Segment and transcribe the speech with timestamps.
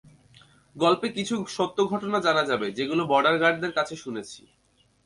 [0.75, 4.41] গল্পে কিছু সত্য ঘটনা জানা যাবে, যেগুলো বর্ডার গার্ডদের কাছে শুনেছি।